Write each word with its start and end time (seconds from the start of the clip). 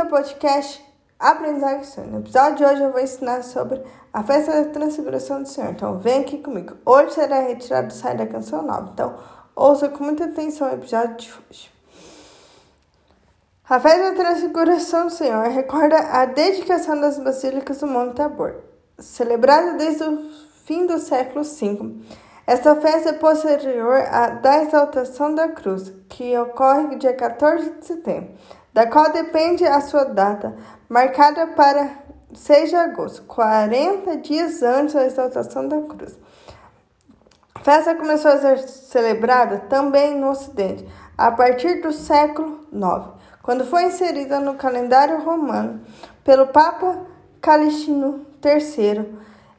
Bem-vindo 0.00 0.16
ao 0.16 0.22
podcast 0.22 0.82
Aprendizagem 1.18 1.84
Sonho. 1.84 2.10
No 2.12 2.18
episódio 2.20 2.56
de 2.56 2.64
hoje 2.64 2.82
eu 2.82 2.90
vou 2.90 3.00
ensinar 3.00 3.42
sobre 3.42 3.82
a 4.10 4.22
festa 4.22 4.52
da 4.52 4.70
transfiguração 4.70 5.42
do 5.42 5.48
Senhor. 5.48 5.72
Então 5.72 5.98
vem 5.98 6.22
aqui 6.22 6.38
comigo. 6.38 6.74
Hoje 6.86 7.14
será 7.14 7.40
retirado 7.40 7.88
do 7.88 7.92
site 7.92 8.16
da 8.16 8.26
canção 8.26 8.62
nova. 8.62 8.90
Então 8.94 9.18
ouça 9.54 9.90
com 9.90 10.04
muita 10.04 10.24
atenção 10.24 10.70
o 10.70 10.74
episódio 10.74 11.16
de 11.16 11.30
hoje. 11.30 11.70
A 13.68 13.78
festa 13.78 14.10
da 14.10 14.16
transfiguração 14.16 15.06
do 15.06 15.12
Senhor 15.12 15.46
recorda 15.48 15.98
a 15.98 16.24
dedicação 16.24 16.98
das 16.98 17.18
basílicas 17.18 17.80
do 17.80 17.86
Monte 17.86 18.16
Tabor, 18.16 18.54
celebrada 18.98 19.74
desde 19.74 20.04
o 20.04 20.30
fim 20.64 20.86
do 20.86 20.98
século 20.98 21.44
V. 21.44 21.96
Esta 22.46 22.74
festa 22.76 23.10
é 23.10 23.12
posterior 23.12 24.00
à 24.10 24.30
da 24.30 24.62
exaltação 24.62 25.34
da 25.34 25.48
cruz, 25.48 25.92
que 26.08 26.36
ocorre 26.38 26.96
dia 26.96 27.12
14 27.12 27.70
de 27.78 27.86
setembro 27.86 28.30
da 28.72 28.86
qual 28.86 29.10
depende 29.10 29.66
a 29.66 29.80
sua 29.80 30.04
data, 30.04 30.54
marcada 30.88 31.48
para 31.48 31.90
6 32.32 32.70
de 32.70 32.76
agosto, 32.76 33.22
40 33.22 34.18
dias 34.18 34.62
antes 34.62 34.94
da 34.94 35.04
exaltação 35.04 35.66
da 35.66 35.80
cruz. 35.82 36.16
A 37.54 37.60
festa 37.60 37.94
começou 37.94 38.30
a 38.30 38.38
ser 38.38 38.58
celebrada 38.58 39.58
também 39.68 40.16
no 40.16 40.30
Ocidente, 40.30 40.86
a 41.18 41.32
partir 41.32 41.82
do 41.82 41.92
século 41.92 42.60
IX, 42.72 43.08
quando 43.42 43.66
foi 43.66 43.84
inserida 43.84 44.40
no 44.40 44.54
calendário 44.54 45.22
romano 45.22 45.82
pelo 46.24 46.46
Papa 46.46 47.04
Calixto 47.40 48.24
III 48.42 49.14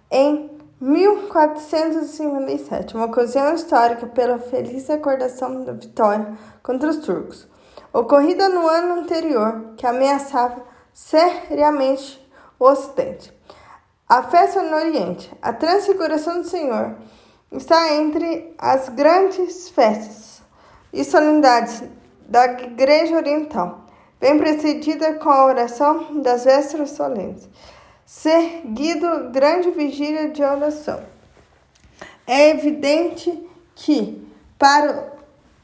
em 0.09 0.49
1457, 0.79 2.95
uma 2.95 3.05
ocasião 3.05 3.53
histórica 3.53 4.07
pela 4.07 4.39
feliz 4.39 4.87
recordação 4.87 5.63
da 5.63 5.73
vitória 5.73 6.34
contra 6.63 6.89
os 6.89 6.98
turcos 6.98 7.50
ocorrida 7.93 8.49
no 8.49 8.67
ano 8.67 9.01
anterior, 9.01 9.73
que 9.77 9.85
ameaçava 9.85 10.63
seriamente 10.93 12.21
o 12.59 12.65
Ocidente. 12.65 13.33
A 14.07 14.23
festa 14.23 14.61
no 14.61 14.75
Oriente, 14.75 15.31
a 15.41 15.53
Transfiguração 15.53 16.41
do 16.41 16.48
Senhor, 16.48 16.95
está 17.51 17.93
entre 17.93 18.53
as 18.57 18.89
grandes 18.89 19.70
festas 19.70 20.41
e 20.93 21.03
solenidades 21.03 21.83
da 22.27 22.45
Igreja 22.45 23.15
Oriental. 23.15 23.85
Vem 24.20 24.37
precedida 24.37 25.15
com 25.15 25.29
a 25.29 25.45
oração 25.45 26.21
das 26.21 26.45
vésperas 26.45 26.91
solenes, 26.91 27.49
seguido 28.05 29.31
grande 29.31 29.71
vigília 29.71 30.29
de 30.29 30.43
oração. 30.43 31.01
É 32.27 32.49
evidente 32.49 33.49
que, 33.73 34.27
para 34.59 35.13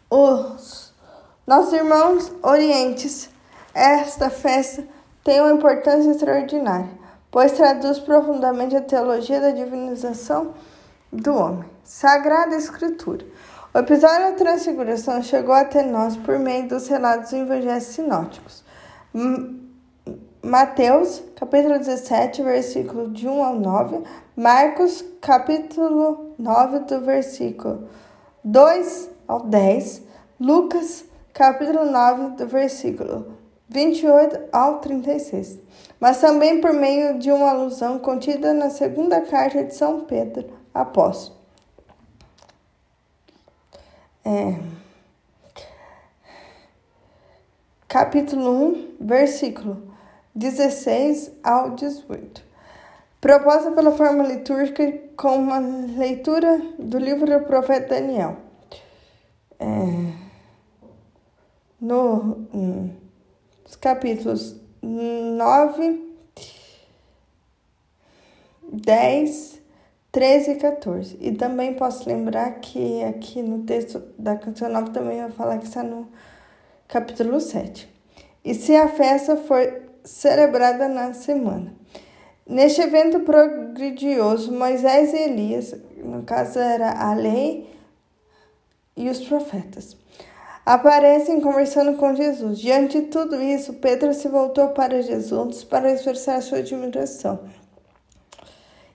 os 0.09 0.86
nossos 1.47 1.71
irmãos 1.71 2.29
orientes, 2.43 3.29
esta 3.73 4.29
festa 4.29 4.83
tem 5.23 5.39
uma 5.39 5.53
importância 5.53 6.11
extraordinária, 6.11 6.89
pois 7.31 7.53
traduz 7.53 7.99
profundamente 7.99 8.75
a 8.75 8.81
teologia 8.81 9.39
da 9.39 9.51
divinização 9.51 10.53
do 11.11 11.33
homem. 11.33 11.63
Sagrada 11.85 12.57
Escritura. 12.57 13.25
O 13.73 13.79
episódio 13.79 14.31
da 14.31 14.33
Transfiguração 14.33 15.23
chegou 15.23 15.55
até 15.55 15.83
nós 15.83 16.17
por 16.17 16.37
meio 16.37 16.67
dos 16.67 16.89
relatos 16.89 17.31
dos 17.31 17.39
evangelhos 17.39 17.83
sinóticos. 17.83 18.65
Mateus, 20.43 21.23
capítulo 21.35 21.77
17, 21.77 22.43
versículo 22.43 23.09
de 23.09 23.25
1 23.25 23.43
ao 23.43 23.55
9, 23.55 24.03
Marcos, 24.35 25.01
capítulo 25.21 26.33
9, 26.37 26.79
do 26.79 27.01
versículo 27.01 27.87
2 28.43 29.09
ao 29.27 29.41
10, 29.43 30.01
Lucas, 30.39 31.06
capítulo 31.37 31.85
9, 31.85 32.35
do 32.35 32.47
versículo 32.47 33.37
28 33.69 34.49
ao 34.51 34.79
36, 34.79 35.59
mas 35.99 36.19
também 36.19 36.59
por 36.59 36.73
meio 36.73 37.19
de 37.19 37.31
uma 37.31 37.51
alusão 37.51 37.99
contida 37.99 38.55
na 38.55 38.71
segunda 38.71 39.21
carta 39.21 39.63
de 39.63 39.75
São 39.75 40.05
Pedro, 40.05 40.49
apóstolo. 40.73 41.37
É, 44.25 44.55
capítulo 47.87 48.49
1, 48.69 48.95
versículo 48.99 49.93
16 50.33 51.33
ao 51.43 51.75
18. 51.75 52.43
Proposta 53.21 53.69
pela 53.69 53.91
forma 53.91 54.23
litúrgica 54.23 54.91
com 55.15 55.35
uma 55.37 55.59
leitura 55.59 56.59
do 56.79 56.97
livro 56.97 57.27
do 57.27 57.45
profeta 57.45 57.93
Daniel. 57.93 58.37
É, 59.59 60.26
no, 61.79 62.47
nos 63.63 63.75
capítulos 63.75 64.55
9, 64.81 66.15
10, 68.71 69.61
13 70.11 70.51
e 70.51 70.55
14. 70.55 71.17
E 71.19 71.31
também 71.33 71.73
posso 71.73 72.07
lembrar 72.07 72.59
que 72.59 73.03
aqui 73.03 73.41
no 73.41 73.63
texto 73.63 74.01
da 74.17 74.35
canção 74.35 74.69
9 74.69 74.91
também 74.91 75.19
vai 75.19 75.31
falar 75.31 75.57
que 75.57 75.65
está 75.65 75.83
no 75.83 76.07
capítulo 76.87 77.39
7. 77.39 77.87
E 78.43 78.53
se 78.53 78.75
a 78.75 78.87
festa 78.87 79.35
for 79.35 79.87
celebrada 80.07 80.87
na 80.87 81.13
semana. 81.13 81.73
Neste 82.45 82.81
evento 82.81 83.19
prodigioso, 83.19 84.53
Moisés 84.53 85.13
e 85.13 85.17
Elias, 85.17 85.75
no 85.97 86.23
caso 86.23 86.57
era 86.59 86.91
a 86.91 87.13
lei 87.13 87.69
e 88.95 89.09
os 89.09 89.19
profetas, 89.19 89.97
aparecem 90.67 91.39
conversando 91.39 91.93
com 91.93 92.13
Jesus. 92.13 92.59
Diante 92.59 92.99
de 92.99 93.07
tudo 93.07 93.41
isso, 93.41 93.75
Pedro 93.75 94.13
se 94.13 94.27
voltou 94.27 94.67
para 94.71 95.01
Jesus 95.01 95.63
para 95.63 95.93
expressar 95.93 96.41
sua 96.41 96.57
admiração 96.57 97.39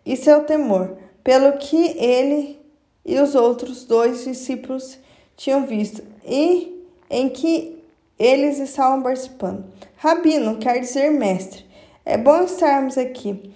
e 0.04 0.14
seu 0.14 0.44
temor 0.44 0.98
pelo 1.24 1.56
que 1.56 1.96
ele 1.98 2.60
e 3.06 3.18
os 3.18 3.34
outros 3.34 3.86
dois 3.86 4.22
discípulos 4.22 4.98
tinham 5.34 5.64
visto 5.64 6.04
e 6.26 6.86
em 7.08 7.30
que 7.30 7.82
eles 8.18 8.58
estavam 8.58 9.00
participando. 9.02 9.64
Rabino 9.96 10.58
quer 10.58 10.78
dizer 10.78 11.10
mestre. 11.10 11.64
É 12.04 12.18
bom 12.18 12.42
estarmos 12.42 12.98
aqui. 12.98 13.50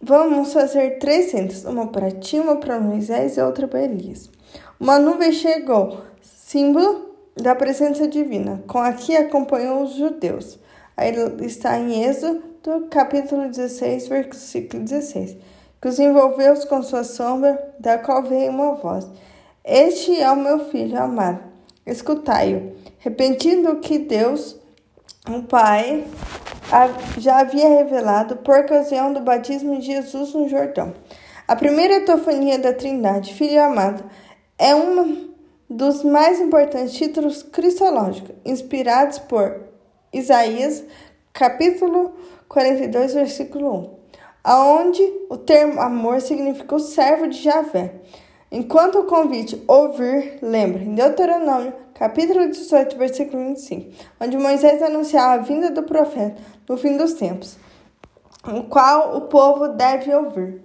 Vamos 0.00 0.52
fazer 0.52 1.00
três 1.00 1.32
centros, 1.32 1.64
uma 1.64 1.88
para 1.88 2.12
ti, 2.12 2.38
uma 2.38 2.58
para 2.58 2.78
Moisés 2.78 3.36
e 3.36 3.40
outra 3.42 3.66
para 3.66 3.82
Elias. 3.82 4.30
Uma 4.78 5.00
nuvem 5.00 5.32
chegou, 5.32 6.00
símbolo 6.22 7.03
da 7.36 7.54
presença 7.54 8.06
divina, 8.06 8.62
com 8.66 8.78
a 8.78 8.92
que 8.92 9.16
acompanhou 9.16 9.82
os 9.82 9.94
judeus. 9.94 10.58
Aí 10.96 11.12
está 11.42 11.78
em 11.78 12.04
Êxodo, 12.04 12.42
capítulo 12.90 13.48
16, 13.48 14.08
versículo 14.08 14.84
16, 14.84 15.36
que 15.80 15.88
os 15.88 15.98
envolveu 15.98 16.54
com 16.66 16.82
sua 16.82 17.04
sombra, 17.04 17.74
da 17.78 17.98
qual 17.98 18.22
veio 18.22 18.50
uma 18.50 18.74
voz. 18.74 19.06
Este 19.64 20.20
é 20.20 20.30
o 20.30 20.36
meu 20.36 20.70
filho 20.70 21.00
amado, 21.00 21.40
escutai-o. 21.84 22.72
Repetindo 22.98 23.76
que 23.80 23.98
Deus, 23.98 24.56
o 25.28 25.42
Pai, 25.42 26.04
já 27.18 27.40
havia 27.40 27.68
revelado 27.68 28.36
por 28.36 28.58
ocasião 28.60 29.12
do 29.12 29.20
batismo 29.20 29.78
de 29.78 29.86
Jesus 29.86 30.32
no 30.32 30.48
Jordão. 30.48 30.94
A 31.46 31.54
primeira 31.56 32.00
teofania 32.00 32.58
da 32.58 32.72
Trindade, 32.72 33.34
Filho 33.34 33.62
amado, 33.62 34.02
é 34.56 34.74
uma 34.74 35.33
dos 35.74 36.04
mais 36.04 36.40
importantes 36.40 36.94
títulos 36.94 37.42
cristológicos, 37.42 38.36
inspirados 38.44 39.18
por 39.18 39.60
Isaías, 40.12 40.84
capítulo 41.32 42.12
42, 42.48 43.14
versículo 43.14 43.74
1, 43.74 43.90
aonde 44.44 45.02
o 45.28 45.36
termo 45.36 45.80
amor 45.80 46.20
significa 46.20 46.76
o 46.76 46.78
servo 46.78 47.26
de 47.26 47.42
Javé. 47.42 47.92
Enquanto 48.52 49.00
o 49.00 49.06
convite 49.06 49.60
ouvir 49.66 50.38
lembra 50.40 50.80
em 50.80 50.94
Deuteronômio, 50.94 51.72
capítulo 51.94 52.48
18, 52.48 52.96
versículo 52.96 53.44
25, 53.44 53.90
onde 54.20 54.36
Moisés 54.36 54.80
anunciava 54.80 55.34
a 55.34 55.38
vinda 55.38 55.70
do 55.70 55.82
profeta 55.82 56.40
no 56.68 56.76
fim 56.76 56.96
dos 56.96 57.14
tempos, 57.14 57.58
o 58.46 58.62
qual 58.62 59.16
o 59.16 59.22
povo 59.22 59.66
deve 59.68 60.14
ouvir. 60.14 60.62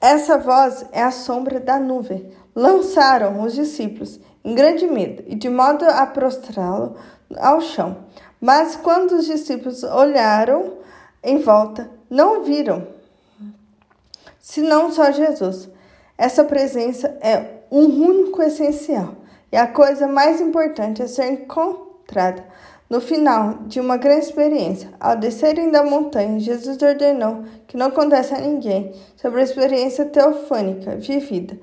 Essa 0.00 0.38
voz 0.38 0.84
é 0.92 1.02
a 1.02 1.10
sombra 1.10 1.58
da 1.58 1.80
nuvem, 1.80 2.30
lançaram 2.54 3.42
os 3.42 3.54
discípulos 3.54 4.20
em 4.44 4.54
grande 4.54 4.86
medo 4.86 5.22
e 5.26 5.34
de 5.34 5.48
modo 5.48 5.84
a 5.84 6.06
prostrá-lo 6.06 6.96
ao 7.36 7.60
chão. 7.60 7.96
Mas 8.40 8.76
quando 8.76 9.12
os 9.12 9.26
discípulos 9.26 9.82
olharam 9.84 10.78
em 11.22 11.38
volta, 11.38 11.90
não 12.10 12.42
viram 12.42 12.86
senão 14.42 14.90
só 14.90 15.12
Jesus. 15.12 15.70
Essa 16.18 16.44
presença 16.44 17.16
é 17.20 17.62
um 17.70 17.84
único 17.84 18.42
essencial 18.42 19.14
e 19.50 19.56
a 19.56 19.66
coisa 19.66 20.06
mais 20.06 20.40
importante 20.40 21.02
a 21.02 21.08
ser 21.08 21.26
encontrada. 21.32 22.44
No 22.90 23.00
final 23.00 23.54
de 23.66 23.80
uma 23.80 23.96
grande 23.96 24.26
experiência, 24.26 24.92
ao 25.00 25.16
descerem 25.16 25.70
da 25.70 25.82
montanha, 25.82 26.38
Jesus 26.38 26.82
ordenou 26.82 27.44
que 27.66 27.76
não 27.76 27.90
contasse 27.90 28.34
a 28.34 28.40
ninguém 28.40 28.92
sobre 29.16 29.40
a 29.40 29.44
experiência 29.44 30.04
teofânica 30.04 30.96
vivida 30.96 31.58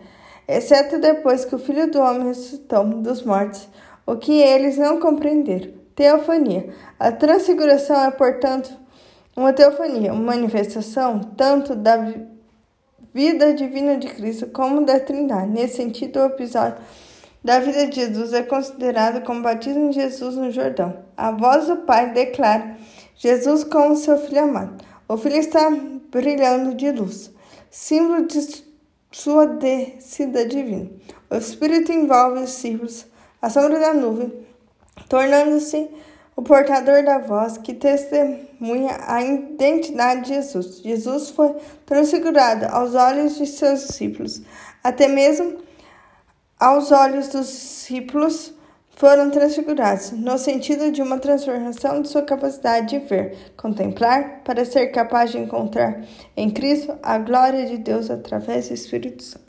exceto 0.49 0.99
depois 0.99 1.45
que 1.45 1.53
o 1.53 1.59
Filho 1.59 1.91
do 1.91 1.99
Homem 1.99 2.27
ressuscitou 2.27 2.83
dos 2.83 3.21
mortos, 3.21 3.69
o 4.05 4.15
que 4.17 4.41
eles 4.41 4.77
não 4.77 4.99
compreenderam. 4.99 5.73
teofania. 5.95 6.73
A 6.99 7.11
transfiguração 7.11 8.03
é, 8.03 8.09
portanto, 8.09 8.71
uma 9.35 9.53
teofania, 9.53 10.11
uma 10.11 10.33
manifestação 10.33 11.19
tanto 11.37 11.75
da 11.75 12.13
vida 13.13 13.53
divina 13.53 13.97
de 13.97 14.07
Cristo 14.07 14.47
como 14.47 14.85
da 14.85 14.99
Trindade. 14.99 15.51
Nesse 15.51 15.77
sentido, 15.77 16.19
o 16.19 16.25
episódio 16.25 16.77
da 17.43 17.59
vida 17.59 17.85
de 17.87 17.95
Jesus 17.95 18.33
é 18.33 18.43
considerado 18.43 19.23
como 19.23 19.43
batismo 19.43 19.89
de 19.89 19.95
Jesus 19.95 20.35
no 20.35 20.51
Jordão. 20.51 20.97
A 21.15 21.31
voz 21.31 21.67
do 21.67 21.77
Pai 21.77 22.11
declara 22.11 22.75
Jesus 23.15 23.63
como 23.63 23.95
seu 23.95 24.17
filho 24.17 24.43
amado. 24.43 24.83
O 25.07 25.15
filho 25.15 25.37
está 25.37 25.69
brilhando 26.11 26.73
de 26.75 26.91
luz, 26.91 27.31
símbolo 27.69 28.25
de 28.25 28.68
sua 29.19 29.45
descida 29.45 30.45
divina. 30.45 30.89
O 31.29 31.35
Espírito 31.35 31.91
envolve 31.91 32.39
os 32.39 32.51
discípulos, 32.51 33.05
a 33.41 33.49
sombra 33.49 33.77
da 33.77 33.93
nuvem, 33.93 34.31
tornando-se 35.09 35.89
o 36.37 36.41
portador 36.41 37.03
da 37.03 37.19
voz 37.19 37.57
que 37.57 37.73
testemunha 37.73 38.97
a 39.05 39.21
identidade 39.21 40.21
de 40.21 40.27
Jesus. 40.35 40.79
Jesus 40.81 41.31
foi 41.31 41.53
transfigurado 41.85 42.65
aos 42.67 42.95
olhos 42.95 43.35
de 43.35 43.45
seus 43.45 43.87
discípulos, 43.87 44.41
até 44.81 45.09
mesmo 45.09 45.57
aos 46.57 46.89
olhos 46.93 47.27
dos 47.27 47.47
discípulos 47.47 48.53
foram 48.99 49.31
transfigurados, 49.31 50.11
no 50.11 50.37
sentido 50.37 50.91
de 50.91 51.01
uma 51.01 51.17
transformação 51.19 52.01
de 52.01 52.09
sua 52.09 52.21
capacidade 52.21 52.89
de 52.89 52.99
ver, 52.99 53.53
contemplar, 53.55 54.41
para 54.43 54.65
ser 54.65 54.87
capaz 54.87 55.31
de 55.31 55.37
encontrar 55.37 56.03
em 56.35 56.49
Cristo 56.49 56.93
a 57.01 57.17
glória 57.17 57.65
de 57.65 57.77
Deus 57.77 58.11
através 58.11 58.67
do 58.67 58.73
Espírito 58.73 59.23
Santo. 59.23 59.48